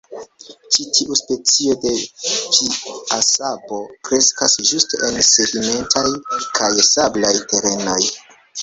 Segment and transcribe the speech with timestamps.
[0.75, 1.91] Ĉi tiu specio de
[2.29, 3.79] piasabo
[4.11, 6.09] kreskas ĝuste en sedimentaj
[6.59, 8.03] kaj sablaj terenoj.